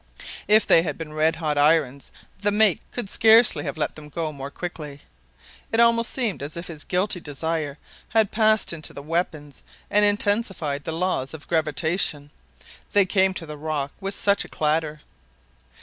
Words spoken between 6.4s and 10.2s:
as if his guilty desire had passed into the weapons and